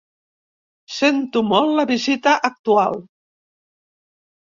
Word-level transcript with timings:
Sento 0.93 1.45
molt 1.51 1.77
la 1.81 1.87
visita 1.93 2.37
actual. 2.53 3.01